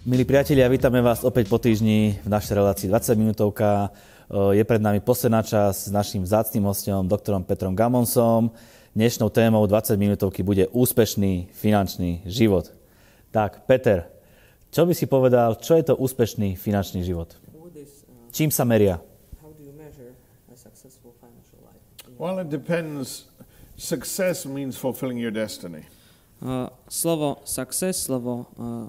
Milí 0.00 0.24
priatelia, 0.24 0.64
vítame 0.64 1.04
vás 1.04 1.20
opäť 1.28 1.52
po 1.52 1.60
týždni 1.60 2.16
v 2.24 2.28
našej 2.32 2.56
relácii 2.56 2.88
20 2.88 3.20
minútovka. 3.20 3.92
Je 4.32 4.64
pred 4.64 4.80
nami 4.80 4.96
posledná 4.96 5.44
časť 5.44 5.76
s 5.76 5.92
našim 5.92 6.24
vzácným 6.24 6.64
hostom, 6.64 7.04
doktorom 7.04 7.44
Petrom 7.44 7.76
Gamonsom. 7.76 8.48
Dnešnou 8.96 9.28
témou 9.28 9.60
20 9.68 10.00
minútovky 10.00 10.40
bude 10.40 10.72
úspešný 10.72 11.52
finančný 11.52 12.24
život. 12.24 12.72
Tak, 13.28 13.68
Peter, 13.68 14.08
čo 14.72 14.88
by 14.88 14.96
si 14.96 15.04
povedal, 15.04 15.60
čo 15.60 15.76
je 15.76 15.92
to 15.92 16.00
úspešný 16.00 16.56
finančný 16.56 17.04
život? 17.04 17.36
Čím 18.32 18.48
sa 18.48 18.64
meria? 18.64 19.04
Well, 22.16 22.40
it 22.40 22.48
depends. 22.48 23.28
Success 23.76 24.48
means 24.48 24.80
fulfilling 24.80 25.20
your 25.20 25.32
destiny. 25.32 25.84
Uh, 26.40 26.72
slovo 26.88 27.44
success, 27.44 28.08
slovo 28.08 28.48
uh, 28.56 28.88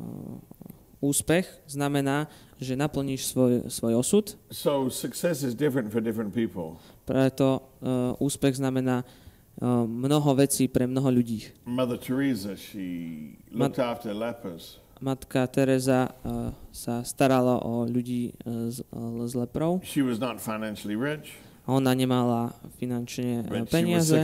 úspech 1.01 1.49
znamená, 1.67 2.29
že 2.61 2.77
naplníš 2.77 3.33
svoj, 3.33 3.65
svoj 3.67 3.93
osud. 3.97 4.37
So 4.53 4.87
success 4.93 5.41
is 5.41 5.57
different 5.57 5.89
for 5.89 5.99
different 5.99 6.31
people. 6.33 6.77
Preto 7.09 7.65
uh, 7.81 8.13
úspech 8.21 8.61
znamená 8.61 9.01
uh, 9.01 9.83
mnoho 9.89 10.37
vecí 10.37 10.69
pre 10.69 10.85
mnoho 10.85 11.09
ľudí. 11.09 11.49
Mother 11.65 11.97
Teresa, 11.97 12.53
she 12.53 13.33
looked 13.49 13.81
Mat- 13.81 13.97
after 13.97 14.13
lepers. 14.13 14.77
Matka 15.01 15.49
Teresa 15.49 16.13
uh, 16.21 16.53
sa 16.69 17.01
starala 17.01 17.57
o 17.65 17.89
ľudí 17.89 18.37
uh, 18.45 18.69
s, 18.69 18.85
uh, 18.93 19.25
s 19.25 19.33
leprou. 19.33 19.81
She 19.81 20.05
was 20.05 20.21
not 20.21 20.37
financially 20.37 20.93
rich. 20.93 21.33
Ona 21.69 21.93
nemala 21.93 22.57
finančne 22.81 23.45
But 23.45 23.69
peniaze, 23.69 24.17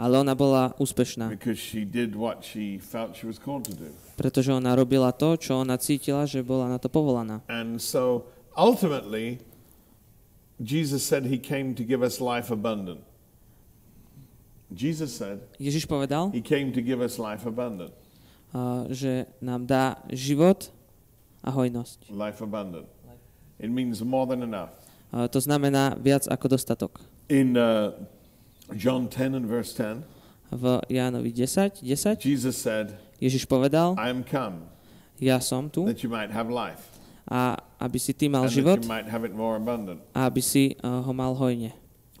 ale 0.00 0.14
ona 0.16 0.32
bola 0.32 0.72
úspešná, 0.80 1.28
she 1.52 1.84
did 1.84 2.16
what 2.16 2.40
she 2.40 2.80
felt 2.80 3.12
she 3.12 3.28
was 3.28 3.36
called 3.36 3.68
to 3.68 3.76
do. 3.76 3.92
pretože 4.16 4.48
ona 4.48 4.72
robila 4.72 5.12
to, 5.12 5.36
čo 5.36 5.60
ona 5.60 5.76
cítila, 5.76 6.24
že 6.24 6.40
bola 6.40 6.72
na 6.72 6.78
to 6.80 6.88
povolaná. 6.88 7.44
And 7.52 7.76
so 7.76 8.24
ultimately, 8.56 9.44
Jesus 10.56 11.04
said 11.04 11.28
he 11.28 11.36
came 11.36 11.76
to 11.76 11.84
give 11.84 12.00
us 12.00 12.16
life 12.16 12.48
abundant. 12.48 13.04
Jesus 14.72 15.12
said 15.14 15.44
Ježiš 15.60 15.84
povedal, 15.84 16.32
he 16.32 16.40
came 16.40 16.72
to 16.72 16.80
give 16.80 17.04
us 17.04 17.20
life 17.20 17.44
abundant. 17.44 17.92
uh, 18.54 18.88
že 18.88 19.26
nám 19.44 19.66
dá 19.66 20.00
život 20.08 20.72
a 21.44 21.50
hojnosť. 21.52 22.08
Life 22.08 22.40
abundant. 22.40 22.88
It 23.60 23.70
means 23.70 24.00
more 24.02 24.26
than 24.26 24.42
enough. 24.42 24.72
To 25.14 25.38
znamená 25.38 25.94
viac 25.94 26.26
ako 26.26 26.58
dostatok. 26.58 26.98
In 27.30 27.54
uh, 27.54 27.94
John 28.74 29.06
10 29.06 29.38
and 29.38 29.46
verse 29.46 29.70
10, 29.78 30.02
V 30.54 30.82
Jánovi 30.90 31.30
10, 31.32 31.82
10 31.82 32.22
Jesus 32.22 32.58
said, 32.58 32.98
Ježiš 33.22 33.46
povedal, 33.46 33.94
I 33.98 34.10
am 34.10 34.26
come 34.26 34.74
ja 35.22 35.38
som 35.38 35.70
tu 35.70 35.86
that 35.86 36.02
you 36.02 36.10
might 36.10 36.30
have 36.34 36.50
life 36.50 36.90
a 37.30 37.56
aby 37.80 37.96
si 37.96 38.12
ty 38.12 38.28
mal 38.28 38.44
and 38.44 38.52
život 38.52 38.82
that 38.82 38.86
you 38.86 38.90
might 38.90 39.08
have 39.08 39.24
it 39.24 39.32
more 39.32 39.56
abundant. 39.56 40.02
a 40.12 40.28
aby 40.28 40.42
si 40.44 40.76
uh, 40.84 41.00
ho 41.00 41.12
mal 41.14 41.32
hojne. 41.32 41.72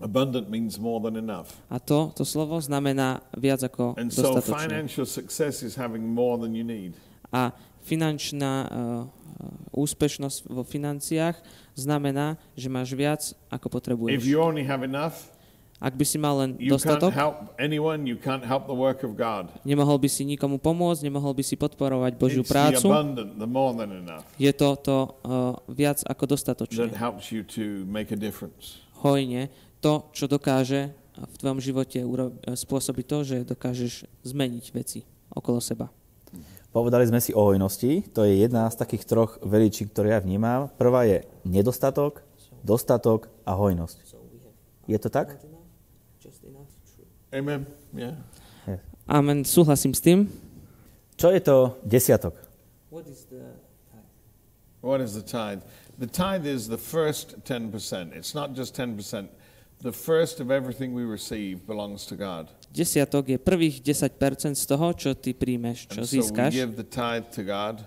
Abundant 0.02 0.50
means 0.50 0.74
more 0.74 0.98
than 0.98 1.14
enough. 1.14 1.54
A 1.70 1.78
to, 1.78 2.10
to 2.18 2.26
slovo 2.26 2.58
znamená 2.58 3.22
viac 3.38 3.62
ako 3.62 3.94
And 3.94 4.10
so 4.10 4.42
financial 4.42 5.06
success 5.06 5.62
is 5.62 5.78
having 5.78 6.02
more 6.02 6.34
than 6.34 6.50
you 6.50 6.66
need. 6.66 6.98
A 7.30 7.54
finančná 7.86 8.52
uh, 8.66 9.06
úspešnosť 9.70 10.46
vo 10.46 10.62
financiách 10.62 11.36
znamená, 11.74 12.38
že 12.54 12.70
máš 12.70 12.94
viac 12.94 13.22
ako 13.50 13.66
If 13.66 13.72
potrebuješ. 13.72 14.20
you 14.24 14.38
only 14.38 14.62
have 14.62 14.82
enough, 14.82 15.34
Ak 15.82 15.98
by 15.98 16.06
si 16.06 16.16
mal 16.16 16.38
len 16.38 16.50
dostatok, 16.56 17.10
anyone, 17.60 18.00
nemohol 19.66 19.98
by 19.98 20.08
si 20.08 20.22
nikomu 20.24 20.56
pomôcť, 20.56 21.02
nemohol 21.02 21.34
by 21.34 21.44
si 21.44 21.58
podporovať 21.58 22.14
Božiu 22.14 22.40
It's 22.40 22.48
prácu. 22.48 22.88
abundant, 22.88 23.34
Je 24.38 24.48
to 24.54 24.78
to 24.80 24.96
uh, 25.26 25.58
viac 25.68 26.00
ako 26.06 26.24
difference. 28.16 28.80
hojne 29.02 29.50
to, 29.82 30.08
čo 30.14 30.24
dokáže 30.24 30.94
v 31.14 31.34
tvojom 31.36 31.60
živote 31.60 32.00
uro- 32.06 32.32
spôsobiť 32.48 33.04
to, 33.04 33.18
že 33.26 33.36
dokážeš 33.44 34.08
zmeniť 34.24 34.64
veci 34.72 35.04
okolo 35.28 35.58
seba. 35.60 35.90
Povedali 36.74 37.06
sme 37.06 37.22
si 37.22 37.30
o 37.30 37.38
hojnosti, 37.38 38.02
to 38.10 38.26
je 38.26 38.42
jedna 38.42 38.66
z 38.66 38.74
takých 38.82 39.06
troch 39.06 39.38
veličí, 39.46 39.86
ktoré 39.86 40.18
ja 40.18 40.18
vnímam. 40.18 40.66
Prvá 40.74 41.06
je 41.06 41.22
nedostatok, 41.46 42.26
dostatok 42.66 43.30
a 43.46 43.54
hojnosť. 43.54 44.02
Je 44.90 44.98
to 44.98 45.06
tak? 45.06 45.38
Amen. 47.30 47.62
Yeah. 47.94 48.18
Amen, 49.06 49.46
súhlasím 49.46 49.94
s 49.94 50.02
tým. 50.02 50.26
Čo 51.14 51.30
je 51.30 51.38
to 51.46 51.78
desiatok? 51.86 52.34
What 52.90 53.06
is 54.98 55.14
the 55.14 55.22
tithe? 55.22 55.62
The 55.94 56.10
tithe 56.10 56.42
is 56.42 56.66
the 56.66 56.76
first 56.76 57.38
10%. 57.46 57.70
It's 58.18 58.34
not 58.34 58.50
just 58.58 58.74
10%. 58.74 59.30
The 59.84 59.92
first 59.92 60.40
of 60.40 60.48
everything 60.48 60.96
we 60.96 61.04
receive 61.04 61.68
belongs 61.68 62.08
to 62.08 62.16
God. 62.16 62.48
Desiatok 62.72 63.28
je 63.28 63.36
prvých 63.36 63.84
10% 63.84 64.56
z 64.56 64.64
toho, 64.64 64.96
čo 64.96 65.12
ty 65.12 65.36
príjmeš, 65.36 65.84
čo 65.92 66.00
And 66.00 66.08
so 66.08 66.16
we 66.16 66.24
získaš. 66.24 66.50
give 66.56 66.72
the 66.72 66.88
tithe 66.88 67.28
to 67.36 67.44
God, 67.44 67.84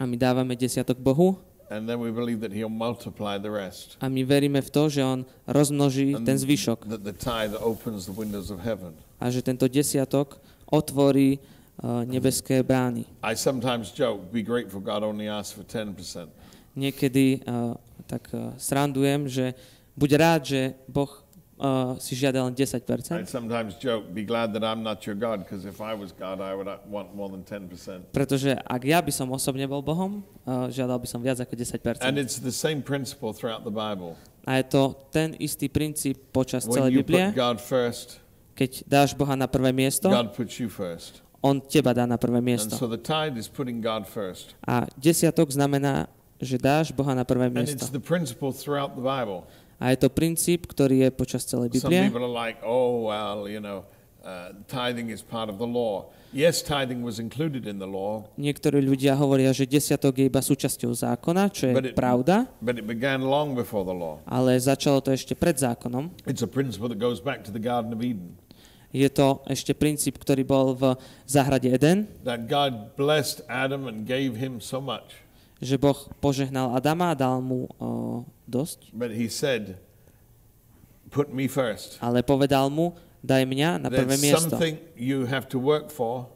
A 0.00 0.08
my 0.08 0.16
dávame 0.16 0.56
desiatok 0.56 0.96
Bohu 0.96 1.36
and 1.68 1.84
then 1.84 2.00
we 2.00 2.08
believe 2.08 2.40
that 2.40 2.56
He'll 2.56 2.72
multiply 2.72 3.36
the 3.36 3.52
rest. 3.52 4.00
a 4.00 4.08
my 4.08 4.24
veríme 4.24 4.64
v 4.64 4.70
to, 4.72 4.88
že 4.88 5.04
On 5.04 5.28
rozmnoží 5.44 6.16
And 6.16 6.24
ten 6.24 6.40
zvyšok 6.40 6.88
That 6.88 7.04
the 7.04 7.12
tithe 7.12 7.52
opens 7.60 8.08
the 8.08 8.16
windows 8.16 8.48
of 8.48 8.64
heaven. 8.64 8.96
a 9.20 9.28
že 9.28 9.44
tento 9.44 9.68
desiatok 9.68 10.40
otvorí 10.72 11.36
uh, 11.84 12.00
nebeské 12.08 12.64
brány. 12.64 13.04
I 13.20 13.36
sometimes 13.36 13.92
joke, 13.92 14.32
be 14.32 14.40
grateful 14.40 14.80
God 14.80 15.04
only 15.04 15.28
asks 15.28 15.52
for 15.52 15.68
10%. 15.68 15.92
Niekedy 16.72 17.44
uh, 17.44 17.76
tak 18.08 18.24
uh, 18.32 18.56
srandujem, 18.56 19.28
že 19.28 19.52
buď 19.96 20.10
rád, 20.16 20.42
že 20.48 20.60
Boh 20.88 21.25
uh, 21.58 21.96
si 21.98 22.14
žiada 22.14 22.44
len 22.44 22.54
10%, 22.54 22.84
I 23.16 23.24
sometimes 23.24 23.74
joke, 23.80 24.12
be 24.12 24.24
glad 24.24 24.52
that 24.52 24.64
I'm 24.64 24.82
not 24.82 25.04
your 25.06 25.16
God, 25.16 25.44
because 25.44 25.64
if 25.64 25.80
I 25.80 25.94
was 25.96 26.12
God, 26.12 26.40
I 26.40 26.54
would 26.54 26.68
want 26.88 27.14
more 27.16 27.28
than 27.28 27.42
10%. 27.44 28.12
Pretože 28.12 28.56
ak 28.60 28.82
ja 28.84 29.00
by 29.00 29.12
som 29.12 29.28
osobne 29.32 29.64
bol 29.68 29.80
Bohom, 29.80 30.20
uh, 30.44 30.68
žiadal 30.68 31.00
by 31.00 31.08
som 31.08 31.20
viac 31.24 31.40
ako 31.40 31.56
10%. 31.56 32.04
And 32.04 32.20
it's 32.20 32.38
the 32.40 32.52
same 32.54 32.80
principle 32.84 33.32
throughout 33.32 33.64
the 33.64 33.72
Bible. 33.72 34.14
A 34.46 34.62
je 34.62 34.64
to 34.78 34.94
ten 35.10 35.34
istý 35.42 35.66
princíp 35.66 36.30
počas 36.30 36.64
When 36.70 36.78
celej 36.86 36.90
you 36.94 37.02
Biblie. 37.02 37.32
put 37.32 37.36
God 37.36 37.58
first, 37.58 38.22
Keď 38.56 38.88
dáš 38.88 39.12
Boha 39.12 39.36
na 39.36 39.44
prvé 39.44 39.68
miesto, 39.68 40.08
God 40.08 40.32
puts 40.32 40.56
you 40.56 40.72
first. 40.72 41.20
On 41.44 41.60
teba 41.60 41.92
dá 41.92 42.08
na 42.08 42.16
prvé 42.16 42.40
And 42.40 42.48
miesto. 42.48 42.72
so 42.72 42.88
the 42.88 42.96
tithe 42.96 43.36
is 43.36 43.52
putting 43.52 43.84
God 43.84 44.08
first. 44.08 44.56
A 44.64 44.88
desiatok 44.96 45.52
znamená, 45.52 46.08
že 46.40 46.56
dáš 46.56 46.88
Boha 46.88 47.12
na 47.12 47.24
prvé 47.28 47.52
And 47.52 47.54
miesto. 47.58 47.76
it's 47.76 47.92
the 47.92 48.00
principle 48.00 48.56
throughout 48.56 48.96
the 48.96 49.04
Bible. 49.04 49.44
A 49.76 49.92
je 49.92 49.98
to 49.98 50.08
princíp, 50.08 50.64
ktorý 50.66 51.04
je 51.04 51.10
počas 51.10 51.44
celej 51.44 51.76
Some 51.76 51.92
Biblie. 51.92 52.08
people 52.08 52.24
are 52.24 52.32
like, 52.32 52.56
oh, 52.64 53.06
well, 53.06 53.44
you 53.44 53.60
know, 53.60 53.84
uh, 54.24 54.56
tithing 54.66 55.12
is 55.12 55.20
part 55.20 55.48
of 55.48 55.56
the 55.56 55.68
law. 55.68 56.08
Yes, 56.32 56.60
tithing 56.60 57.00
was 57.00 57.16
included 57.16 57.64
in 57.64 57.78
the 57.78 57.86
law, 57.86 58.28
Niektorí 58.36 58.82
ľudia 58.82 59.16
hovoria, 59.16 59.52
že 59.56 59.64
desiatok 59.64 60.20
je 60.20 60.26
iba 60.28 60.42
súčasťou 60.42 60.92
zákona, 60.92 61.48
čo 61.48 61.70
je 61.70 61.72
But 61.72 61.86
it- 61.92 61.96
pravda, 61.96 62.44
but 62.60 62.76
it 62.76 62.84
began 62.84 63.24
long 63.24 63.54
before 63.56 63.84
the 63.84 63.94
law. 63.94 64.20
ale 64.26 64.58
začalo 64.58 65.00
to 65.00 65.12
ešte 65.12 65.32
pred 65.32 65.56
zákonom. 65.56 66.12
It's 66.28 66.44
a 66.44 66.50
principle 66.50 66.88
that 66.88 66.98
goes 67.00 67.20
back 67.20 67.40
to 67.44 67.52
the 67.52 67.62
Garden 67.62 67.92
of 67.92 68.00
Eden. 68.00 68.36
Je 68.92 69.06
to 69.08 69.44
ešte 69.44 69.72
princíp, 69.72 70.16
ktorý 70.16 70.40
bol 70.42 70.72
v 70.72 70.96
záhrade 71.24 71.68
Eden, 71.68 72.08
That 72.24 72.48
God 72.48 72.96
blessed 72.96 73.44
Adam 73.46 73.84
and 73.86 74.04
gave 74.04 74.36
him 74.36 74.60
so 74.60 74.80
much. 74.80 75.20
Že 75.56 75.80
Boh 75.80 75.96
požehnal 76.20 76.76
Adama 76.76 77.12
a 77.12 77.16
dal 77.16 77.40
mu 77.40 77.64
o, 77.76 78.22
dosť, 78.44 78.92
But 78.92 79.16
he 79.16 79.28
said, 79.32 79.80
put 81.08 81.32
me 81.32 81.48
first. 81.48 81.96
ale 82.02 82.20
povedal 82.20 82.68
mu, 82.68 82.92
daj 83.24 83.42
mňa 83.42 83.70
na 83.80 83.88
prvé 83.88 84.20
miesto. 84.20 84.52
something 84.52 84.76
you 84.94 85.24
have 85.24 85.48
to 85.48 85.56
work 85.58 85.88
for 85.88 86.28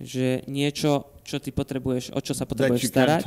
Že 0.00 0.48
niečo, 0.48 1.04
čo 1.28 1.36
ty 1.36 1.52
potrebuješ, 1.52 2.16
o 2.16 2.20
čo 2.24 2.32
sa 2.32 2.48
potrebuješ 2.48 2.88
starať, 2.88 3.22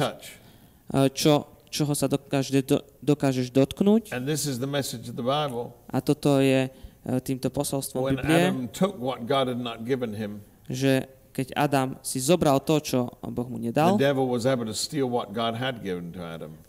čo, 1.14 1.46
čoho 1.70 1.94
sa 1.94 2.10
dokáže, 2.10 2.66
do, 2.66 2.82
dokážeš 2.98 3.54
dotknúť. 3.54 4.10
And 4.10 4.26
this 4.26 4.50
is 4.50 4.58
the 4.58 4.66
message 4.66 5.06
of 5.06 5.14
the 5.14 5.22
Bible. 5.22 5.70
A 5.94 6.02
toto 6.02 6.42
je 6.42 6.66
e, 6.66 6.70
týmto 7.22 7.54
posolstvom 7.54 8.10
When 8.10 8.18
Biblie, 8.18 8.50
Adam 8.50 8.66
took 8.74 8.98
what 8.98 9.30
God 9.30 9.54
had 9.54 9.62
not 9.62 9.86
given 9.86 10.18
him, 10.18 10.42
že 10.66 11.06
keď 11.34 11.48
Adam 11.58 11.98
si 12.06 12.22
zobral 12.22 12.62
to, 12.62 12.78
čo 12.78 13.10
Boh 13.26 13.50
mu 13.50 13.58
nedal, 13.58 13.98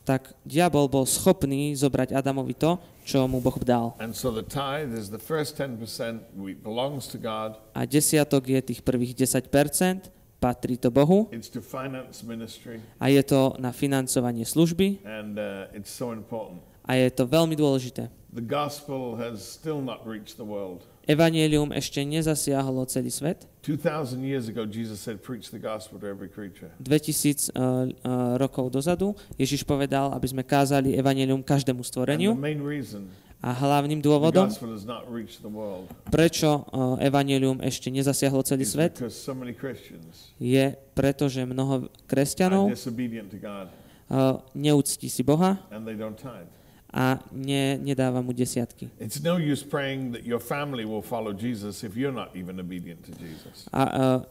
tak 0.08 0.22
diabol 0.40 0.87
bol 0.88 1.05
schopný 1.05 1.76
zobrať 1.76 2.16
Adamovi 2.16 2.56
to, 2.56 2.81
čo 3.05 3.28
mu 3.28 3.44
Boh 3.44 3.61
dal. 3.61 3.93
And 4.00 4.16
so 4.16 4.32
the 4.32 4.40
tithe 4.40 4.96
is 4.96 5.12
the 5.12 5.20
first 5.20 5.61
10% 5.61 5.76
we 6.32 6.56
belongs 6.56 7.05
to 7.12 7.20
God. 7.20 7.61
A 7.76 7.84
desiatok 7.84 8.49
je 8.49 8.72
tých 8.72 8.81
prvých 8.81 9.12
10%, 9.12 10.08
patrí 10.44 10.76
to 10.76 10.93
Bohu 10.93 11.32
a 13.00 13.05
je 13.08 13.22
to 13.25 13.56
na 13.56 13.72
financovanie 13.72 14.44
služby 14.44 15.00
and 15.00 15.40
uh. 15.40 15.72
A 16.84 17.00
je 17.00 17.08
to 17.10 17.25
veľmi 17.25 17.56
dôležité. 17.56 18.12
The 18.34 18.44
gospel 18.44 19.14
has 19.16 19.40
still 19.40 19.81
not 19.81 20.02
reached 20.04 20.36
the 20.36 20.44
world. 20.44 20.84
Evangelium 21.04 21.69
ešte 21.70 22.00
nezasiahlo 22.00 22.88
celý 22.88 23.12
svet. 23.12 23.44
2,000 23.62 24.25
years 24.25 24.48
ago, 24.48 24.64
Jesus 24.64 25.00
said, 25.00 25.20
Preach 25.20 25.52
the 25.52 25.60
gospel 25.60 26.00
to 26.00 26.08
every 26.08 26.32
creature. 26.32 26.72
2000 26.81 27.52
uh, 27.52 27.88
uh, 28.02 28.34
rokov 28.40 28.72
dozadu 28.72 29.12
Ježiš 29.36 29.69
povedal, 29.69 30.12
aby 30.16 30.26
sme 30.28 30.42
kázali 30.42 30.96
Evangelium 30.96 31.44
každému 31.44 31.84
stvoreniu 31.84 32.34
a 33.44 33.52
hlavným 33.52 34.00
dôvodom, 34.00 34.48
prečo 36.08 36.64
uh, 36.64 36.96
Evangelium 36.96 37.60
ešte 37.60 37.92
nezasiahlo 37.92 38.40
celý 38.40 38.64
svet, 38.64 38.96
je 40.40 40.64
preto, 40.96 41.28
že 41.28 41.44
mnoho 41.44 41.92
kresťanov 42.08 42.72
neúctí 44.56 45.12
si 45.12 45.20
Boha 45.20 45.60
a 46.94 47.19
ne, 47.35 47.75
nedáva 47.82 48.23
mu 48.23 48.31
desiatky. 48.31 48.87
It's 49.02 49.19
no 49.19 49.35
use 49.35 49.67
praying 49.67 50.14
that 50.14 50.23
your 50.23 50.38
family 50.38 50.87
will 50.87 51.02
follow 51.02 51.35
Jesus 51.35 51.82
if 51.82 51.99
you're 51.99 52.14
not 52.14 52.31
even 52.38 52.62
obedient 52.62 53.02
to 53.11 53.12
Jesus. 53.19 53.67
A 53.75 53.82
uh, 53.82 54.23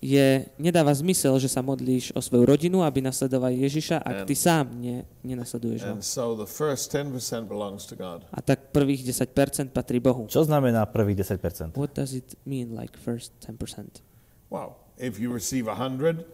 je, 0.00 0.48
nedáva 0.56 0.96
zmysel, 0.96 1.36
že 1.36 1.52
sa 1.52 1.60
modlíš 1.60 2.16
o 2.16 2.20
svoju 2.24 2.48
rodinu, 2.48 2.80
aby 2.80 3.04
nasledovali 3.04 3.60
Ježiša, 3.68 4.00
ak 4.00 4.16
ty 4.24 4.32
sám 4.32 4.80
ne, 4.80 5.04
nenasleduješ 5.24 5.84
ho. 5.84 5.92
And 5.92 6.00
so 6.00 6.32
the 6.32 6.48
first 6.48 6.88
10% 6.88 7.12
belongs 7.44 7.84
to 7.88 7.96
God. 7.96 8.24
A 8.32 8.40
tak 8.40 8.72
prvých 8.72 9.04
10% 9.04 9.76
patrí 9.76 10.00
Bohu. 10.00 10.24
Čo 10.28 10.48
znamená 10.48 10.88
prvých 10.88 11.20
10%? 11.20 11.76
What 11.76 11.92
does 11.92 12.16
it 12.16 12.32
mean 12.48 12.72
like 12.72 12.96
first 12.96 13.36
10%? 13.44 14.00
Wow. 14.48 14.80
If 14.96 15.20
you 15.20 15.28
receive 15.28 15.68
100, 15.68 16.24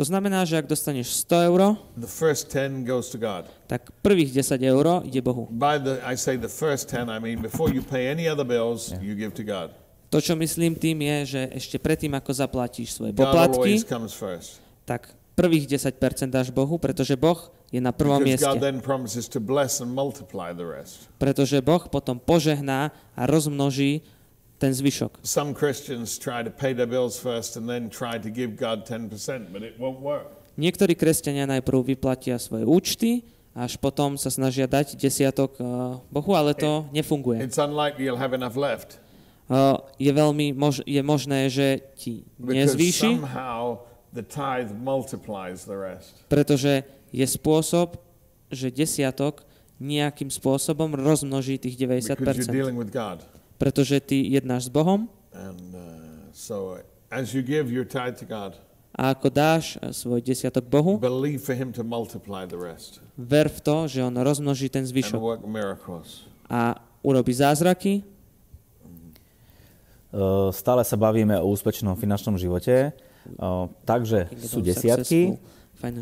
To 0.00 0.08
znamená, 0.08 0.48
že 0.48 0.56
ak 0.56 0.64
dostaneš 0.64 1.12
100 1.28 1.52
eur, 1.52 1.76
the 1.92 2.08
first 2.08 2.48
10 2.48 2.88
goes 2.88 3.12
to 3.12 3.20
God. 3.20 3.44
tak 3.68 3.92
prvých 4.00 4.32
10 4.32 4.56
eur 4.56 5.04
ide 5.04 5.20
Bohu. 5.20 5.44
By 5.52 5.76
the 5.76 6.00
I 6.00 6.16
say 6.16 6.40
the 6.40 6.48
first 6.48 6.88
10, 6.88 7.12
I 7.12 7.20
mean 7.20 7.44
before 7.44 7.68
you 7.68 7.84
pay 7.84 8.08
any 8.08 8.24
other 8.24 8.48
bills, 8.48 8.96
you 9.04 9.12
give 9.12 9.36
to 9.36 9.44
God. 9.44 9.76
To, 10.08 10.16
čo 10.16 10.32
myslím 10.40 10.72
tým, 10.72 11.04
je, 11.04 11.36
že 11.36 11.40
ešte 11.52 11.76
predtým, 11.76 12.16
ako 12.16 12.32
zaplatíš 12.32 12.96
svoje 12.96 13.12
poplatky, 13.12 13.84
tak 14.88 15.12
prvých 15.36 15.68
10% 15.68 15.92
dáš 16.32 16.48
Bohu, 16.48 16.80
pretože 16.80 17.12
Boh 17.12 17.52
je 17.68 17.84
na 17.84 17.92
prvom 17.92 18.24
mieste. 18.24 18.48
Pretože 21.20 21.56
Boh 21.60 21.82
potom 21.92 22.16
požehná 22.16 22.88
a 23.12 23.22
rozmnoží 23.28 24.00
ten 24.60 24.76
zvyšok. 24.76 25.24
Some 25.24 25.56
Christians 25.56 26.20
try 26.20 26.44
to 26.44 26.52
pay 26.52 26.76
their 26.76 26.86
bills 26.86 27.16
first 27.16 27.56
and 27.56 27.64
then 27.64 27.88
try 27.88 28.20
to 28.20 28.28
give 28.28 28.60
God 28.60 28.84
10%, 28.84 29.48
but 29.48 29.64
it 29.64 29.80
won't 29.80 30.04
work. 30.04 30.28
Niektorí 30.60 30.92
kresťania 30.92 31.48
najprv 31.48 31.96
vyplatia 31.96 32.36
svoje 32.36 32.68
účty, 32.68 33.24
až 33.56 33.80
potom 33.80 34.20
sa 34.20 34.28
snažia 34.28 34.68
dať 34.68 35.00
desiatok 35.00 35.56
eh, 35.56 35.64
Bohu, 36.12 36.36
ale 36.36 36.52
to 36.52 36.84
nefunguje. 36.92 37.40
It's 37.40 37.56
unlikely 37.56 38.04
you'll 38.04 38.20
have 38.20 38.36
enough 38.36 38.54
left 38.60 39.00
Eh, 39.50 39.76
Je 39.98 40.12
veľmi 40.14 40.54
mož- 40.54 40.86
je 40.86 41.02
možné, 41.02 41.50
že 41.50 41.82
ti 41.98 42.22
nezvýši, 42.38 43.18
pretože 46.30 46.72
je 47.10 47.26
spôsob, 47.26 47.98
že 48.46 48.70
desiatok 48.70 49.42
nejakým 49.82 50.30
spôsobom 50.30 50.94
rozmnoží 50.94 51.58
tých 51.58 51.74
Because 51.74 52.14
you're 52.46 52.62
90%. 52.62 53.39
Pretože 53.60 54.00
ty 54.00 54.24
jednáš 54.24 54.66
s 54.66 54.70
Bohom 54.72 55.12
And 55.36 55.76
uh, 55.76 55.80
so 56.32 56.80
as 57.12 57.36
you 57.36 57.44
give 57.44 57.68
your 57.68 57.84
tithe 57.84 58.16
to 58.18 58.26
God, 58.26 58.56
a 58.90 59.14
ako 59.14 59.30
dáš 59.30 59.78
eh, 59.78 59.94
svoj 59.94 60.18
desiatok 60.18 60.66
Bohu, 60.66 60.98
believe 60.98 61.38
for 61.38 61.54
Him 61.54 61.70
to 61.70 61.86
multiply 61.86 62.42
the 62.42 62.58
rest 62.58 62.98
ver 63.20 63.52
v 63.52 63.58
to, 63.60 63.76
že 63.84 64.00
On 64.00 64.14
rozmnoží 64.16 64.72
ten 64.72 64.82
zvyšok 64.82 65.20
a 66.50 66.80
urobí 67.04 67.32
zázraky. 67.36 68.02
Uh, 70.10 70.50
Stále 70.50 70.82
sa 70.82 70.98
bavíme 70.98 71.38
o 71.38 71.46
úspešnom 71.54 71.94
finančnom 71.94 72.34
živote, 72.34 72.90
uh, 73.38 73.70
takže 73.86 74.26
sú 74.42 74.58
desiatky 74.58 75.38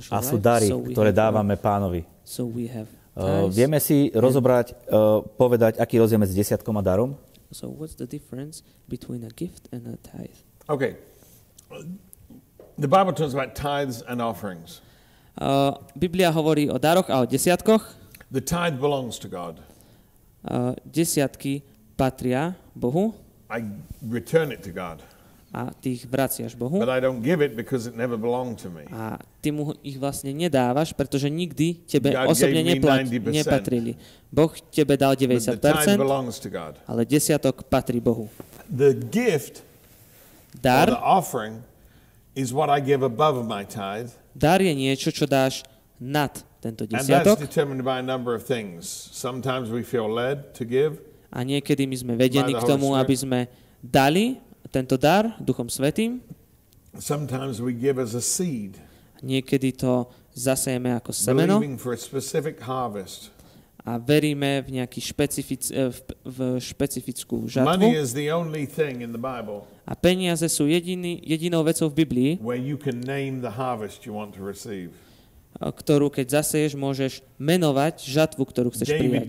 a 0.09 0.25
sú 0.25 0.41
dary, 0.41 0.73
ktoré 0.73 1.13
dávame 1.13 1.61
pánovi. 1.61 2.09
Uh. 2.25 3.53
Vieme 3.53 3.77
si 3.85 4.09
rozobrať, 4.17 4.73
uh, 4.89 5.21
povedať, 5.37 5.77
aký 5.77 6.01
rozdiel 6.01 6.25
medzi 6.25 6.33
desiatkom 6.33 6.73
a 6.79 6.83
darom? 6.83 7.13
So 7.53 7.69
what's 7.69 7.95
the 7.95 8.07
difference 8.07 8.63
between 8.89 9.25
a 9.25 9.29
gift 9.31 9.69
and 9.73 9.87
a 9.87 9.97
tithe? 9.97 10.37
Okay. 10.69 10.97
The 12.79 12.89
Bible 12.89 13.13
talks 13.13 13.33
about 13.33 13.55
tithes 13.55 14.03
and 14.03 14.21
offerings. 14.21 14.81
Uh, 15.37 15.73
Biblia 15.99 16.33
hovorí 16.33 16.69
o 16.69 16.79
daroch 16.79 17.09
a 17.09 17.21
o 17.21 17.27
desiatkoch. 17.27 17.95
The 18.31 18.41
tithe 18.41 18.79
belongs 18.81 19.19
to 19.21 19.29
God. 19.29 19.61
Uh, 20.45 20.75
desiatky 20.91 21.63
patria 21.97 22.57
Bohu 22.79 23.15
I 23.51 23.65
return 24.03 24.53
it 24.53 24.63
to 24.65 24.71
God, 24.71 25.03
a 25.49 25.73
ty 25.73 25.97
ich 25.97 26.05
vraciaš 26.05 26.53
Bohu. 26.53 26.77
but 26.77 26.93
I 26.93 27.01
don't 27.01 27.25
give 27.25 27.41
it 27.41 27.57
because 27.57 27.89
it 27.89 27.97
never 27.97 28.21
belonged 28.21 28.61
to 28.61 28.69
me. 28.69 28.85
A 28.93 29.17
ty 29.41 29.49
mu 29.49 29.73
ich 29.81 29.97
vlastne 29.97 30.29
nedávaš, 30.37 30.93
pretože 30.93 31.33
nikdy 31.33 31.81
tebe 31.89 32.13
God 32.13 32.29
osobne 32.29 32.61
gave 32.61 32.69
me 32.69 32.75
neplat, 32.77 32.99
90%. 33.09 33.33
nepatrili. 33.33 33.93
Boh 34.29 34.53
tebe 34.69 35.01
dal 35.01 35.17
But 35.17 35.25
the 35.25 35.57
90%, 35.57 35.65
tithe 35.65 35.97
belongs 35.97 36.37
to 36.45 36.49
God. 36.53 36.77
ale 36.85 37.09
desiatok 37.09 37.65
patrí 37.65 37.97
Bohu. 38.01 38.29
The 38.69 38.93
gift 38.93 39.65
Dar, 40.61 40.91
the 40.91 41.01
offering 41.01 41.63
is 42.37 42.53
what 42.53 42.69
I 42.69 42.81
give 42.85 43.01
above 43.05 43.41
my 43.47 43.65
tithe, 43.65 44.13
dar 44.37 44.61
je 44.61 44.73
niečo, 44.75 45.09
čo 45.09 45.25
dáš 45.25 45.65
nad 45.97 46.31
tento 46.61 46.85
and 46.85 46.93
that's 46.93 47.09
desiatok 47.09 47.41
determined 47.41 47.83
by 47.87 47.99
a 47.99 48.07
number 48.07 48.35
of 48.37 48.45
things. 48.45 48.85
Sometimes 49.13 49.71
we 49.73 49.81
feel 49.81 50.07
led 50.11 50.53
to 50.59 50.69
give. 50.69 51.01
a 51.33 51.45
niekedy 51.45 51.85
my 51.89 51.97
sme 51.97 52.13
vedení 52.17 52.53
k 52.57 52.63
tomu, 52.65 52.97
aby 52.97 53.15
sme 53.17 53.41
dali 53.85 54.41
tento 54.71 54.97
dar 54.97 55.37
Duchom 55.41 55.69
Svetým. 55.69 56.21
Sometimes 56.99 57.61
we 57.61 57.73
give 57.73 58.01
as 58.01 58.15
a 58.15 58.23
seed, 58.23 58.79
Niekedy 59.19 59.75
to 59.75 60.07
zasejeme 60.31 60.95
ako 60.95 61.11
semeno 61.11 61.59
believing 61.59 61.75
for 61.75 61.91
a 61.91 61.99
specific 61.99 62.63
harvest. 62.63 63.35
a 63.89 63.97
veríme 63.97 64.63
v 64.63 64.79
nejaký 64.83 65.01
špecific, 65.01 65.63
eh, 65.73 65.89
v, 65.91 65.99
v 66.23 66.39
špecifickú 66.61 67.49
Money 67.49 67.51
žatvu. 67.51 67.89
is 67.99 68.13
the 68.13 68.29
only 68.31 68.69
thing 68.69 69.01
in 69.01 69.11
the 69.11 69.21
Bible 69.21 69.65
A 69.89 69.97
peniaze 69.97 70.45
sú 70.53 70.69
jediný, 70.69 71.17
jedinou 71.25 71.65
vecou 71.65 71.89
v 71.89 72.05
Biblii, 72.05 72.33
a 75.59 75.67
ktorú 75.73 76.13
keď 76.13 76.27
zaseješ, 76.45 76.77
môžeš 76.77 77.25
menovať 77.41 78.05
žatvu, 78.05 78.45
ktorú 78.45 78.69
chceš 78.77 78.93
David 78.93 79.01
prijať. 79.01 79.29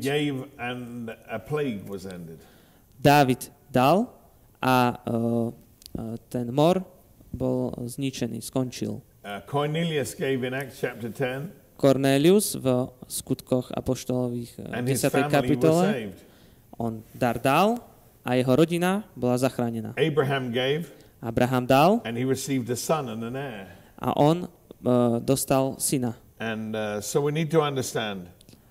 Dávid 3.00 3.42
dal 3.72 4.12
a 4.60 5.00
uh, 5.08 5.50
uh, 5.96 6.16
ten 6.28 6.52
mor 6.52 6.84
bol 7.32 7.72
zničený, 7.78 8.42
skončil. 8.42 9.00
Uh, 9.24 9.40
Cornelius 9.46 10.16
gave 10.16 10.44
in 10.48 10.56
Acts 10.56 10.80
chapter 10.80 11.12
10 11.12 11.60
Cornelius 11.80 12.60
v 12.60 12.92
skutkoch 13.08 13.72
apoštolových 13.72 14.52
eh, 14.60 14.76
and 14.76 14.84
his 14.84 15.00
10. 15.00 15.12
family 15.12 15.24
was 15.24 15.32
kapitole, 15.32 15.84
on 16.76 17.04
dar 17.16 17.40
dal 17.40 17.80
a 18.24 18.36
jeho 18.36 18.52
rodina 18.52 19.08
bola 19.16 19.40
zachránená. 19.40 19.96
Abraham 19.96 20.52
gave 20.52 20.92
Abraham 21.24 21.64
dal 21.64 22.04
and 22.04 22.20
he 22.20 22.28
received 22.28 22.68
a 22.68 22.76
son 22.76 23.08
and 23.08 23.24
an 23.24 23.36
heir. 23.40 23.72
a 24.00 24.12
on 24.16 24.48
uh, 24.84 25.20
dostal 25.24 25.80
syna. 25.80 26.16
And 26.40 26.76
uh, 26.76 27.00
so 27.00 27.20
we 27.24 27.32
need 27.32 27.52
to 27.52 27.64
understand 27.64 28.28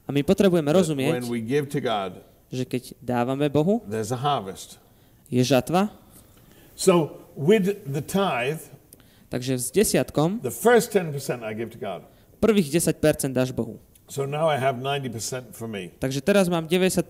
A 0.08 0.12
my 0.12 0.24
potrebujeme 0.24 0.72
rozumieť, 0.72 1.20
when 1.20 1.28
we 1.28 1.44
give 1.44 1.68
to 1.68 1.84
God, 1.84 2.24
že 2.48 2.64
keď 2.64 2.96
dávame 3.00 3.52
Bohu, 3.52 3.84
there's 3.84 4.08
a 4.08 4.16
harvest. 4.16 4.80
Je 5.28 5.44
žatva, 5.44 5.88
So 6.74 7.18
with 7.34 7.82
the 7.86 8.00
tithe, 8.00 8.62
takže 9.28 9.58
s 9.58 9.68
desiatkom 9.70 10.38
the 10.42 10.50
first 10.50 10.94
10% 10.94 11.42
I 11.44 11.52
give 11.54 11.70
to 11.74 11.78
God. 11.78 12.06
prvých 12.40 12.70
10% 12.70 13.34
dáš 13.34 13.50
Bohu. 13.50 13.82
So 14.08 14.24
now 14.24 14.48
I 14.48 14.56
have 14.56 14.80
90% 14.80 15.52
for 15.52 15.68
me, 15.68 15.92
Takže 16.00 16.24
teraz 16.24 16.48
mám 16.48 16.64
90% 16.64 17.04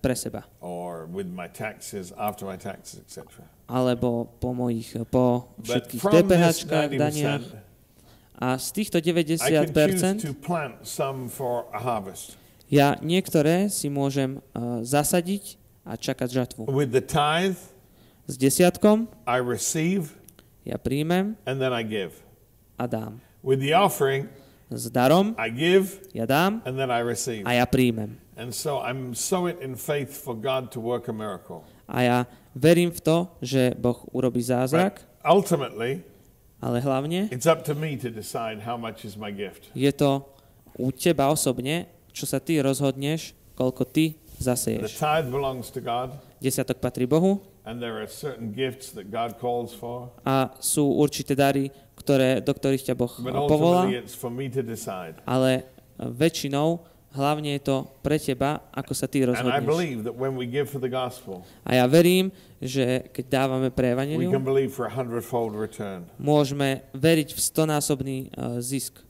pre 0.00 0.16
seba. 0.16 0.48
or 0.64 1.04
with 1.04 1.28
my 1.28 1.44
taxes, 1.52 2.16
after 2.16 2.48
my 2.48 2.56
taxes, 2.56 3.04
etc. 3.04 3.44
Alebo 3.68 4.24
po 4.40 4.56
mojich, 4.56 4.96
po 5.12 5.52
všetkých 5.60 6.00
DPH, 6.00 6.44
daniach. 6.96 7.44
90%, 7.44 8.40
A 8.40 8.56
z 8.56 8.68
týchto 8.72 8.96
I 8.96 9.04
can 9.04 9.68
choose 9.68 10.00
90% 10.24 10.24
to 10.24 10.32
plant 10.32 10.80
some 10.88 11.28
for 11.28 11.68
a 11.76 11.80
harvest. 11.84 12.40
ja 12.72 12.96
niektoré 13.04 13.68
si 13.68 13.92
môžem 13.92 14.40
uh, 14.56 14.80
zasadiť 14.80 15.59
a 15.90 15.98
čakať 15.98 16.28
žatvu. 16.30 16.70
With 16.70 16.94
the 16.94 17.02
tithe, 17.02 17.58
S 18.30 18.38
desiatkom 18.38 19.10
I 19.26 19.42
receive 19.42 20.14
ja 20.62 20.78
príjmem 20.78 21.34
and 21.42 21.58
then 21.58 21.74
I 21.74 21.82
give. 21.82 22.14
a 22.78 22.86
dám. 22.86 23.18
With 23.42 23.58
the 23.58 23.74
offering, 23.74 24.30
S 24.70 24.86
darom 24.86 25.34
I 25.34 25.50
give 25.50 25.98
ja 26.14 26.30
dám 26.30 26.62
and 26.62 26.78
then 26.78 26.94
I 26.94 27.02
receive. 27.02 27.42
a 27.42 27.58
ja 27.58 27.66
príjmem. 27.66 28.22
And 28.38 28.54
so 28.54 28.78
I'm 28.78 29.12
sow 29.18 29.50
it 29.50 29.58
in 29.58 29.74
faith 29.74 30.14
for 30.14 30.38
God 30.38 30.70
to 30.72 30.80
work 30.80 31.10
a 31.10 31.14
miracle. 31.16 31.66
A 31.90 32.06
ja 32.06 32.18
verím 32.54 32.94
v 32.94 33.02
to, 33.02 33.16
že 33.42 33.74
Boh 33.74 33.98
urobí 34.14 34.46
But 34.46 34.48
zázrak, 34.54 34.94
ultimately, 35.26 36.06
ale 36.62 36.78
hlavne 36.78 37.26
it's 37.34 37.50
up 37.50 37.66
to 37.66 37.74
me 37.74 37.98
to 37.98 38.14
decide 38.14 38.62
how 38.62 38.78
much 38.78 39.02
is 39.02 39.18
my 39.18 39.34
gift. 39.34 39.74
je 39.74 39.90
to 39.90 40.22
u 40.78 40.94
teba 40.94 41.26
osobne, 41.34 41.90
čo 42.14 42.30
sa 42.30 42.38
ty 42.38 42.62
rozhodneš, 42.62 43.34
koľko 43.58 43.82
ty 43.90 44.16
zaseješ. 44.40 44.96
tithe 44.96 45.28
belongs 45.28 45.68
to 45.70 45.80
God, 45.80 46.16
Desiatok 46.40 46.80
patrí 46.80 47.04
Bohu. 47.04 47.44
And 47.64 47.78
there 47.78 48.00
are 48.00 48.08
certain 48.08 48.50
gifts 48.50 48.90
that 48.96 49.12
God 49.12 49.36
calls 49.36 49.76
for, 49.76 50.08
a 50.24 50.48
sú 50.58 50.96
určité 50.96 51.36
dary, 51.36 51.68
ktoré, 51.94 52.40
do 52.40 52.56
ktorých 52.56 52.88
ťa 52.88 52.94
Boh 52.96 53.12
povolá, 53.46 53.84
ale 55.28 55.68
väčšinou 56.00 56.80
hlavne 57.14 57.58
je 57.58 57.62
to 57.62 57.76
pre 58.02 58.18
teba, 58.18 58.62
ako 58.70 58.92
sa 58.94 59.10
ty 59.10 59.26
rozhodneš. 59.26 59.66
A 61.66 61.70
ja 61.74 61.86
verím, 61.90 62.30
že 62.62 63.10
keď 63.10 63.24
dávame 63.26 63.68
pre 63.74 63.96
return, 65.58 66.04
môžeme 66.20 66.86
veriť 66.94 67.28
v 67.34 67.40
stonásobný 67.40 68.18
uh, 68.30 68.62
zisk, 68.62 69.02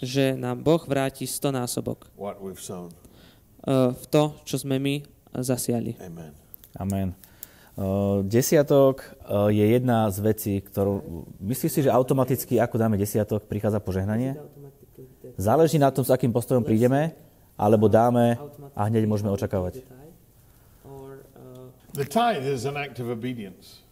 že 0.00 0.24
nám 0.36 0.56
Boh 0.64 0.82
vráti 0.86 1.28
stonásobok 1.28 2.08
uh, 2.16 3.92
v 3.92 4.04
to, 4.08 4.22
čo 4.48 4.56
sme 4.56 4.80
my 4.80 5.04
zasiali. 5.36 5.98
Amen. 6.00 6.32
Amen. 6.76 7.08
Uh, 7.76 8.24
Desiatok 8.24 9.04
uh, 9.28 9.52
je 9.52 9.60
jedna 9.60 10.08
z 10.08 10.16
vecí, 10.24 10.54
ktorú... 10.64 11.28
Myslíš 11.44 11.72
si, 11.72 11.80
že 11.84 11.92
automaticky, 11.92 12.56
ako 12.56 12.80
dáme 12.80 12.96
desiatok, 12.96 13.44
prichádza 13.44 13.84
požehnanie? 13.84 14.40
Záleží 15.36 15.76
na 15.76 15.92
tom, 15.92 16.00
s 16.00 16.08
akým 16.08 16.32
postojom 16.32 16.64
prídeme, 16.64 17.12
alebo 17.60 17.92
dáme 17.92 18.40
a 18.72 18.88
hneď 18.88 19.04
môžeme 19.04 19.28
očakávať. 19.28 19.84
Obedience. 23.12 23.84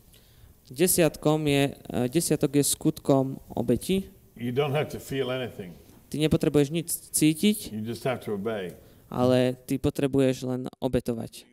Desiatkom 0.72 1.44
je, 1.44 1.76
uh, 1.76 2.08
desiatok 2.08 2.56
je 2.56 2.64
skutkom 2.64 3.36
obeti. 3.52 4.08
Ty 6.08 6.16
nepotrebuješ 6.16 6.68
nič 6.72 6.88
cítiť, 7.12 7.76
ale 9.12 9.52
ty 9.68 9.76
potrebuješ 9.76 10.48
len 10.48 10.64
obetovať. 10.80 11.44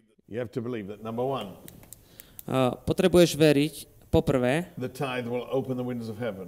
Uh, 2.48 2.80
potrebuješ 2.88 3.36
veriť, 3.36 3.92
poprvé, 4.08 4.72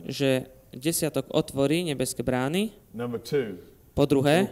že 0.08 0.48
desiatok 0.76 1.30
otvorí 1.32 1.84
nebeské 1.88 2.24
brány, 2.24 2.74
Number 2.94 3.22
two, 3.22 3.58
po 3.94 4.10
druhé, 4.10 4.50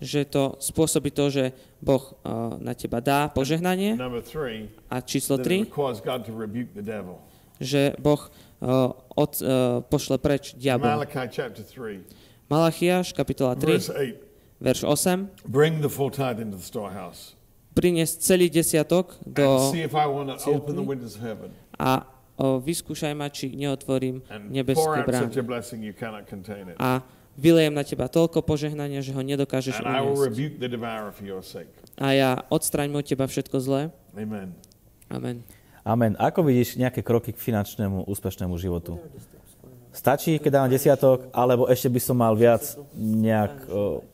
že 0.00 0.28
to 0.28 0.60
spôsobí 0.60 1.08
to, 1.16 1.32
že 1.32 1.44
Boh 1.80 2.12
uh, 2.24 2.60
na 2.60 2.76
teba 2.76 3.00
dá 3.00 3.32
požehnanie. 3.32 3.96
Three, 4.20 4.68
A 4.92 5.00
číslo 5.00 5.40
that 5.40 5.48
it 5.48 5.64
3, 5.64 5.64
will 5.64 5.72
cause 5.72 5.98
God 6.04 6.28
to 6.28 6.32
rebuke 6.36 6.76
the 6.76 6.84
devil. 6.84 7.24
že 7.60 7.96
Boh 8.00 8.20
uh, 8.60 8.92
od, 9.16 9.32
uh, 9.40 9.80
pošle 9.84 10.16
preč 10.20 10.56
diabol. 10.56 10.88
Malachi 10.88 11.28
chapter 11.32 11.64
3, 11.64 12.04
Malachiaš, 12.48 13.12
kapitola 13.16 13.56
3, 13.56 13.64
verse 13.64 13.92
8. 13.92 14.30
verš 14.60 14.80
8. 14.84 15.48
Bring 15.48 15.80
the 15.80 15.88
full 15.88 16.12
tithe 16.12 16.40
into 16.40 16.56
the 16.60 16.64
storehouse 16.64 17.36
Priniesť 17.70 18.14
celý 18.18 18.50
desiatok 18.50 19.14
do 19.22 19.70
heaven 21.22 21.54
a 21.78 22.02
uh, 22.40 22.56
vyskúšaj 22.64 23.12
ma, 23.12 23.28
či 23.28 23.52
neotvorím 23.52 24.24
nebeské 24.48 25.04
brány. 25.04 25.28
a 26.80 27.04
vylejem 27.36 27.74
na 27.76 27.84
teba 27.84 28.08
toľko 28.08 28.40
požehnania, 28.40 29.04
že 29.04 29.12
ho 29.12 29.20
nedokážeš 29.20 29.84
uniesť. 29.84 30.40
A 32.00 32.06
ja 32.16 32.30
odstraňme 32.48 32.96
od 32.96 33.06
teba 33.06 33.28
všetko 33.28 33.56
zlé. 33.60 33.92
Amen. 34.16 34.56
Amen. 35.12 35.44
Amen. 35.84 36.12
Ako 36.20 36.44
vidíš 36.44 36.76
nejaké 36.76 37.00
kroky 37.00 37.32
k 37.32 37.40
finančnému 37.40 38.04
úspešnému 38.04 38.56
životu? 38.60 39.00
Stačí, 39.90 40.38
keď 40.38 40.50
dávam 40.62 40.70
desiatok, 40.70 41.26
alebo 41.34 41.66
ešte 41.66 41.90
by 41.90 42.00
som 42.00 42.16
mal 42.20 42.38
viac 42.38 42.62
nejak 42.94 43.66
o, 43.66 44.04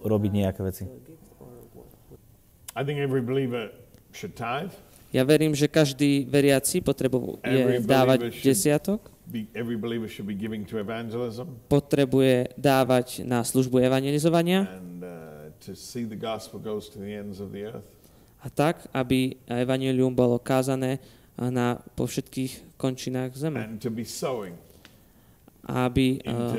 robiť 0.00 0.32
nejaké 0.32 0.60
veci? 0.64 0.84
I 2.72 2.86
think 2.86 3.02
every 3.02 3.20
believer 3.20 3.74
should 4.14 4.38
tithe. 4.38 4.72
Ja 5.08 5.24
verím, 5.24 5.56
že 5.56 5.68
každý 5.68 6.28
veriaci 6.28 6.84
potrebuje 6.84 7.40
Every 7.40 7.80
dávať 7.80 8.28
should- 8.28 8.44
desiatok, 8.44 9.00
potrebuje 11.68 12.34
dávať 12.56 13.24
na 13.24 13.40
službu 13.44 13.80
evangelizovania. 13.80 14.68
And 14.68 15.04
uh, 15.04 15.52
a 18.38 18.48
tak, 18.52 18.86
aby 18.94 19.34
evanelium 19.48 20.14
bolo 20.14 20.38
kázané 20.38 21.02
na, 21.36 21.80
po 21.96 22.06
všetkých 22.06 22.78
končinách 22.78 23.34
zeme. 23.34 23.60
and 23.64 23.80
to 23.82 23.90
be 23.90 24.04
sowing 24.04 24.54
aby 25.68 26.24
uh, 26.24 26.56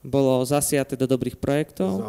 bolo 0.00 0.40
zasiaté 0.48 0.96
do 0.96 1.04
dobrých 1.04 1.36
projektov. 1.36 2.00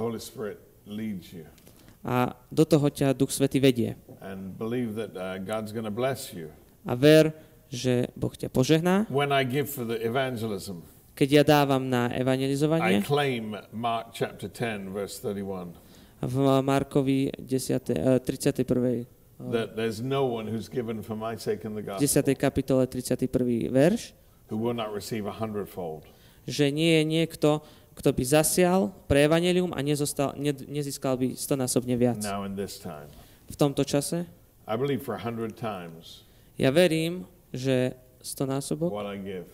A 2.07 2.31
do 2.47 2.63
toho 2.63 2.87
ťa 2.87 3.11
Duch 3.11 3.35
Svety 3.35 3.59
vedie. 3.59 3.99
And 4.21 4.57
believe 4.57 4.95
that 4.97 5.13
uh, 5.13 5.37
God's 5.39 5.71
going 5.71 5.85
to 5.85 5.93
bless 5.93 6.33
you. 6.33 6.49
A 6.87 6.95
ver, 6.95 7.33
že 7.67 8.07
Boh 8.15 8.31
ťa 8.31 8.47
požehná. 8.49 9.05
When 9.11 9.35
I 9.35 9.43
give 9.43 9.67
for 9.67 9.83
the 9.83 9.99
evangelism, 9.99 10.81
Keď 11.17 11.29
ja 11.33 11.43
dávam 11.43 11.89
na 11.89 12.13
I 12.13 12.21
evangelizovanie 12.21 13.01
claim 13.01 13.57
Mark 13.73 14.13
chapter 14.13 14.45
10, 14.45 14.93
verse 14.93 15.17
31, 15.17 15.73
v 16.21 16.35
Markovi 16.61 17.33
10, 17.41 17.89
eh, 17.89 18.21
31. 18.21 19.09
that 19.49 19.73
there's 19.73 20.01
no 20.01 20.25
one 20.29 20.45
who's 20.45 20.69
given 20.69 21.01
for 21.01 21.17
my 21.17 21.33
sake 21.37 21.65
in 21.65 21.73
the 21.73 21.81
v 21.81 21.97
10. 21.97 21.97
gospel 21.97 22.37
kapitole 22.37 22.85
31. 22.85 23.69
verš, 23.73 24.13
who 24.49 24.57
will 24.61 24.77
not 24.77 24.93
receive 24.93 25.25
a 25.25 25.33
hundredfold. 25.33 26.05
že 26.47 26.69
nie 26.69 27.01
je 27.01 27.03
niekto, 27.03 27.49
kto 27.97 28.13
by 28.13 28.23
zasial 28.23 28.93
pre 29.09 29.25
evanelium 29.25 29.73
a 29.73 29.81
nezostal, 29.81 30.37
ne, 30.37 30.53
nezískal 30.53 31.17
by 31.17 31.33
stonásobne 31.33 31.97
viac. 31.97 32.21
Now 32.21 32.45
in 32.45 32.53
this 32.53 32.77
time, 32.77 33.09
V 33.47 33.55
tomto 33.55 33.83
čase 33.83 34.27
I 34.67 34.75
believe 34.75 34.99
for 35.03 35.15
a 35.15 35.23
hundred 35.23 35.55
times 35.55 36.27
ja 36.57 36.73
verím, 36.73 37.23
že 37.53 37.95
stonásobok 38.19 38.91
what 38.91 39.07
I 39.07 39.15
give, 39.21 39.47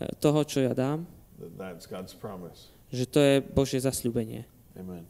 eh, 0.00 0.08
toho, 0.18 0.42
čo 0.42 0.64
ja 0.64 0.72
dám, 0.74 1.06
that 1.38 1.54
that's 1.60 1.84
God's 1.86 2.16
promise. 2.16 2.72
že 2.90 3.04
to 3.08 3.18
je 3.20 3.34
Božie 3.40 3.80
zasľúbenie. 3.80 4.44
Amen. 4.76 5.04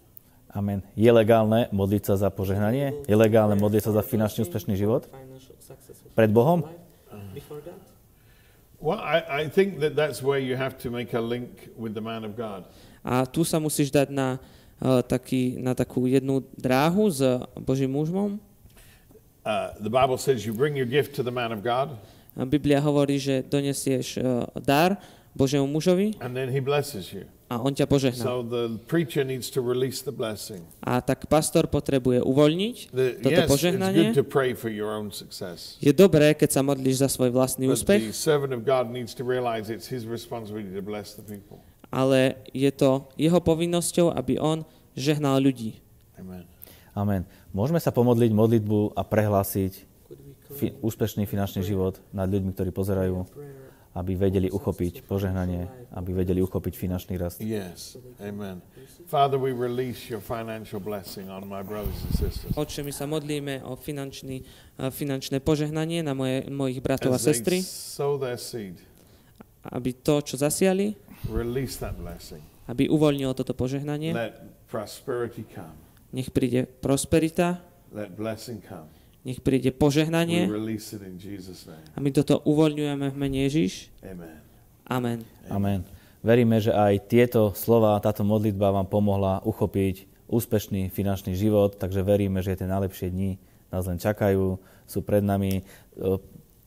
Amen. 0.53 0.85
Je 0.93 1.09
legálne 1.09 1.73
modliť 1.73 2.13
sa 2.13 2.15
za 2.21 2.29
požehnanie? 2.29 3.09
Je 3.09 3.17
legálne 3.17 3.57
modliť 3.57 3.89
sa 3.89 3.93
za 3.97 4.03
finančný 4.05 4.45
úspešný 4.45 4.77
život? 4.77 5.09
Pred 6.13 6.29
Bohom? 6.29 6.69
Well, 8.83 9.01
I, 9.01 9.47
I 9.47 9.49
think 9.49 9.81
that 9.81 9.97
that's 9.97 10.21
where 10.21 10.43
you 10.43 10.59
have 10.59 10.77
to 10.85 10.91
make 10.91 11.15
a 11.15 11.23
link 11.23 11.71
with 11.79 11.95
the 11.95 12.05
man 12.05 12.27
of 12.27 12.37
God. 12.37 12.69
A 13.01 13.25
tu 13.25 13.47
sa 13.47 13.57
musíš 13.63 13.95
dať 13.95 14.11
na, 14.13 14.37
taký, 15.07 15.63
na 15.63 15.75
takú 15.79 16.11
jednu 16.11 16.43
dráhu 16.59 17.07
s 17.07 17.23
Božím 17.63 17.95
mužom. 17.95 18.43
Uh, 19.43 19.75
the 19.83 19.91
Bible 19.91 20.19
says 20.19 20.47
you 20.47 20.55
bring 20.55 20.75
your 20.79 20.87
gift 20.87 21.15
to 21.19 21.23
the 21.23 21.35
man 21.35 21.51
of 21.51 21.63
God, 21.63 21.99
Biblia 22.33 22.81
hovorí, 22.81 23.21
že 23.21 23.45
donesieš 23.45 24.17
eh, 24.17 24.25
dar 24.65 24.97
Božiemu 25.33 25.65
mužovi 25.69 26.17
and 26.21 26.37
then 26.37 26.49
he 26.49 26.61
blesses 26.61 27.13
you. 27.13 27.25
a 27.53 27.61
on 27.61 27.77
ťa 27.77 27.85
požehná. 27.85 28.25
So 28.25 28.41
the 28.41 28.81
preacher 28.89 29.25
needs 29.25 29.53
to 29.53 29.61
release 29.61 30.01
the 30.01 30.13
blessing. 30.13 30.65
A 30.81 31.05
tak 31.05 31.29
pastor 31.29 31.69
potrebuje 31.69 32.25
uvoľniť 32.25 32.77
The, 32.89 33.07
toto 33.21 33.33
yes, 33.37 33.45
it's 33.45 33.53
požehnanie. 33.53 34.13
good 34.13 34.17
to 34.17 34.25
pray 34.25 34.57
for 34.57 34.73
your 34.73 34.89
own 34.93 35.13
success. 35.13 35.77
Je 35.81 35.93
dobré, 35.93 36.33
keď 36.33 36.49
sa 36.49 36.63
modlíš 36.65 37.05
za 37.05 37.09
svoj 37.13 37.29
vlastný 37.33 37.69
But 37.69 37.77
úspech, 37.81 38.13
the 38.13 38.17
servant 38.17 38.57
of 38.57 38.65
God 38.65 38.89
needs 38.89 39.13
to 39.17 39.25
realize 39.25 39.69
it's 39.69 39.89
his 39.89 40.09
responsibility 40.09 40.73
to 40.73 40.85
bless 40.85 41.13
the 41.13 41.25
people. 41.25 41.61
Ale 41.93 42.41
je 42.57 42.73
to 42.73 43.07
jeho 43.21 43.39
povinnosťou, 43.39 44.17
aby 44.17 44.41
on 44.41 44.65
žehnal 44.97 45.37
ľudí. 45.45 45.85
Amen. 46.17 46.49
Amen. 46.97 47.23
Môžeme 47.53 47.81
sa 47.81 47.93
pomodliť 47.93 48.33
modlitbu 48.33 48.97
a 48.97 49.05
prehlásiť 49.05 49.73
fi- 50.57 50.73
úspešný 50.81 51.29
finančný 51.29 51.61
život 51.65 52.01
nad 52.13 52.29
ľuďmi, 52.29 52.53
ktorí 52.53 52.73
pozerajú, 52.73 53.29
aby 53.93 54.13
vedeli 54.17 54.49
uchopiť 54.49 55.05
požehnanie, 55.05 55.69
aby 55.93 56.17
vedeli 56.17 56.41
uchopiť 56.41 56.73
finančný 56.77 57.21
rast. 57.21 57.45
Yes. 57.45 58.01
Amen. 58.21 58.65
Father, 59.05 59.37
we 59.37 59.53
release 59.53 60.09
your 60.09 60.25
financial 60.25 60.81
blessing 60.81 61.29
on 61.29 61.45
my 61.45 61.61
brothers 61.61 61.97
and 62.09 62.13
sisters. 62.17 62.53
Oče, 62.57 62.81
my 62.85 62.93
sa 62.93 63.05
modlíme 63.05 63.61
o 63.69 63.77
finančný, 63.77 64.49
finančné 64.81 65.45
požehnanie 65.45 66.01
na 66.01 66.17
moje, 66.17 66.49
mojich 66.49 66.81
bratov 66.81 67.13
a 67.13 67.21
sestry, 67.21 67.61
sow 67.61 68.17
their 68.17 68.41
seed, 68.41 68.81
aby 69.69 69.93
to, 69.93 70.25
čo 70.25 70.41
zasiali, 70.41 70.97
release 71.29 71.79
that 71.79 71.95
blessing. 71.95 72.43
aby 72.67 72.87
uvoľnilo 72.87 73.35
toto 73.35 73.53
požehnanie. 73.53 74.15
Let 74.15 74.39
prosperity 74.67 75.43
come. 75.47 75.75
Nech 76.13 76.31
príde 76.31 76.65
prosperita, 76.65 77.61
Let 77.91 78.15
blessing 78.15 78.63
come. 78.63 78.89
nech 79.23 79.39
príde 79.41 79.71
We 79.71 79.77
požehnanie 79.77 80.47
release 80.49 80.95
it 80.95 81.03
in 81.03 81.19
Jesus' 81.19 81.67
name. 81.67 81.83
a 81.93 81.99
my 81.99 82.11
toto 82.11 82.41
uvoľňujeme 82.43 83.07
v 83.11 83.17
mene 83.17 83.39
Ježiš. 83.47 83.91
Amen. 84.03 84.39
Amen. 84.87 85.19
Amen. 85.47 85.81
Veríme, 86.23 86.63
že 86.63 86.71
aj 86.71 87.11
tieto 87.11 87.51
slova, 87.53 87.99
táto 87.99 88.23
modlitba 88.23 88.71
vám 88.71 88.87
pomohla 88.87 89.43
uchopiť 89.43 90.07
úspešný 90.31 90.89
finančný 90.89 91.35
život, 91.35 91.75
takže 91.77 92.01
veríme, 92.01 92.39
že 92.41 92.55
tie 92.55 92.71
najlepšie 92.71 93.11
dni 93.11 93.37
nás 93.69 93.85
len 93.85 93.99
čakajú, 93.99 94.55
sú 94.87 94.99
pred 95.03 95.21
nami. 95.21 95.67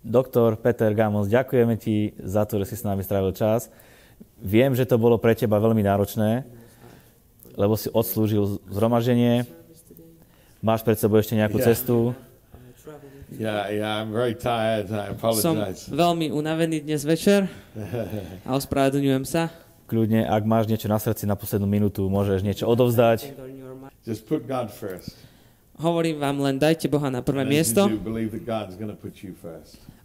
Doktor 0.05 0.59
Peter 0.62 0.93
Gamons, 0.93 1.31
ďakujeme 1.31 1.79
ti 1.79 2.13
za 2.21 2.45
to, 2.45 2.62
že 2.62 2.69
si 2.69 2.75
s 2.77 2.85
nami 2.85 3.01
strávil 3.01 3.33
čas. 3.33 3.74
Viem, 4.45 4.77
že 4.77 4.85
to 4.85 5.01
bolo 5.01 5.17
pre 5.17 5.33
teba 5.33 5.57
veľmi 5.57 5.81
náročné, 5.81 6.45
lebo 7.57 7.73
si 7.73 7.89
odslúžil 7.89 8.61
zhromaždenie. 8.69 9.49
Máš 10.61 10.85
pred 10.85 11.01
sebou 11.01 11.17
ešte 11.17 11.33
nejakú 11.33 11.57
Yeah. 11.57 11.67
cestu. 11.73 12.13
Yeah, 13.35 13.73
yeah, 13.73 13.91
I'm 14.05 14.13
very 14.13 14.37
tired. 14.37 14.85
I 14.93 15.17
Som 15.41 15.57
veľmi 15.89 16.29
unavený 16.29 16.85
dnes 16.85 17.01
večer 17.01 17.49
a 18.45 18.53
ospravedlňujem 18.53 19.25
sa. 19.25 19.49
Kľudne, 19.89 20.29
ak 20.29 20.45
máš 20.45 20.69
niečo 20.69 20.85
na 20.85 21.01
srdci 21.01 21.25
na 21.25 21.33
poslednú 21.33 21.65
minútu, 21.65 22.05
môžeš 22.05 22.45
niečo 22.45 22.69
odovzdať. 22.69 23.33
Just 24.05 24.29
put 24.29 24.45
God 24.45 24.69
first. 24.69 25.17
Hovorím 25.75 26.24
vám 26.24 26.39
len, 26.39 26.55
dajte 26.55 26.88
Boha 26.88 27.12
na 27.12 27.20
prvé 27.20 27.44
miesto 27.44 27.84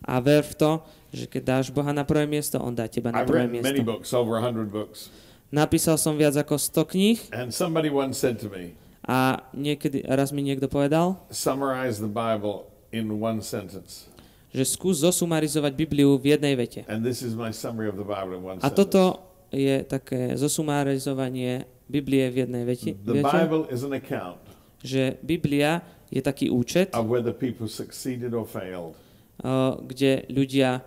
a 0.03 0.15
ver 0.19 0.43
v 0.43 0.55
to, 0.59 0.71
že 1.15 1.31
keď 1.31 1.43
dáš 1.47 1.67
Boha 1.71 1.95
na 1.95 2.03
prvé 2.03 2.27
miesto, 2.27 2.59
On 2.59 2.75
dá 2.75 2.91
teba 2.91 3.15
na 3.15 3.23
prvé 3.23 3.47
miesto. 3.47 3.79
books, 3.87 4.11
over 4.11 4.43
100 4.43 4.67
books. 4.67 5.15
Napísal 5.55 5.95
som 5.95 6.19
viac 6.19 6.35
ako 6.35 6.59
100 6.59 6.91
kníh 6.95 7.19
And 7.31 7.55
somebody 7.55 7.87
once 7.87 8.19
said 8.19 8.43
to 8.43 8.51
me, 8.51 8.75
a 9.07 9.47
niekedy, 9.55 10.03
raz 10.11 10.35
mi 10.35 10.43
niekto 10.43 10.67
povedal, 10.67 11.23
summarize 11.31 12.03
the 12.03 12.11
Bible 12.11 12.67
in 12.91 13.07
one 13.23 13.39
sentence. 13.39 14.11
že 14.51 14.67
skús 14.67 15.07
zosumarizovať 15.07 15.73
Bibliu 15.79 16.19
v 16.19 16.35
jednej 16.35 16.59
vete. 16.59 16.83
A 18.59 18.69
toto 18.75 19.03
je 19.55 19.87
také 19.87 20.35
zosumarizovanie 20.35 21.71
Biblie 21.87 22.27
v 22.27 22.37
jednej 22.47 22.67
veti. 22.67 22.99
The 23.07 23.23
Bible 23.23 23.71
is 23.71 23.87
an 23.87 23.95
account 23.95 24.50
že 24.81 25.17
Biblia 25.23 25.85
je 26.11 26.21
taký 26.21 26.51
účet, 26.51 26.91
of 26.97 27.07
whether 27.07 27.31
people 27.31 27.69
succeeded 27.69 28.35
or 28.35 28.45
failed. 28.49 28.97
uh, 29.45 29.79
kde 29.81 30.27
ľudia 30.29 30.83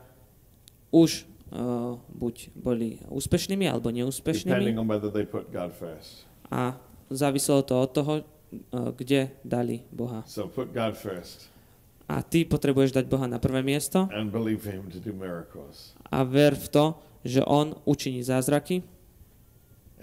už 0.92 1.26
uh, 1.54 1.96
buď 2.12 2.36
boli 2.54 3.00
úspešnými 3.08 3.66
alebo 3.66 3.90
depending 3.90 4.06
neúspešnými 4.06 4.78
on 4.78 4.86
whether 4.90 5.10
they 5.10 5.26
put 5.26 5.48
God 5.50 5.72
first. 5.74 6.26
a 6.52 6.78
záviselo 7.10 7.62
to 7.64 7.74
od 7.78 7.90
toho, 7.94 8.14
uh, 8.20 8.92
kde 8.94 9.32
dali 9.42 9.82
Boha. 9.90 10.22
So 10.28 10.46
put 10.50 10.70
God 10.74 10.94
first 10.98 11.50
A 12.04 12.20
ty 12.20 12.44
potrebuješ 12.44 12.92
dať 12.92 13.06
Boha 13.08 13.32
na 13.32 13.40
prvé 13.40 13.64
miesto 13.64 14.12
and 14.12 14.28
believe 14.30 14.68
Him 14.68 14.92
to 14.92 15.00
do 15.00 15.16
miracles. 15.16 15.96
a 16.12 16.22
ver 16.28 16.54
v 16.54 16.68
to, 16.68 16.86
že 17.24 17.40
On 17.48 17.72
učiní 17.88 18.20
zázraky. 18.22 18.84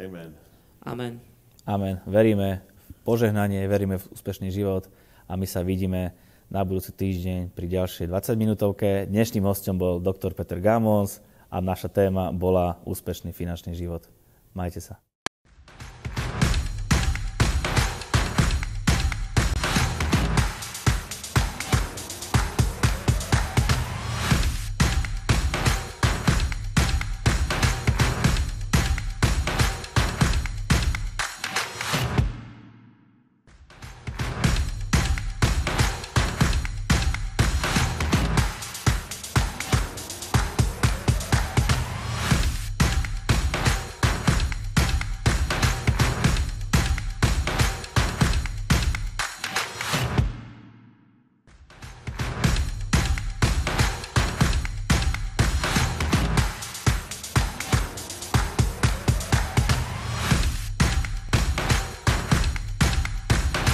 Amen. 0.00 0.32
Amen. 0.80 1.20
Amen. 1.68 2.00
Veríme 2.08 2.64
požehnanie, 3.02 3.66
veríme 3.66 3.96
v 3.98 4.08
úspešný 4.12 4.52
život 4.52 4.88
a 5.26 5.36
my 5.36 5.46
sa 5.46 5.60
vidíme 5.64 6.14
na 6.50 6.66
budúci 6.66 6.90
týždeň 6.90 7.54
pri 7.54 7.66
ďalšej 7.70 8.10
20 8.10 8.34
minútovke. 8.34 9.06
Dnešným 9.06 9.46
hostom 9.46 9.78
bol 9.78 10.02
doktor 10.02 10.34
Peter 10.34 10.58
Gamons 10.58 11.22
a 11.46 11.62
naša 11.62 11.90
téma 11.90 12.34
bola 12.34 12.82
úspešný 12.86 13.30
finančný 13.30 13.78
život. 13.78 14.10
Majte 14.54 14.82
sa. 14.82 15.09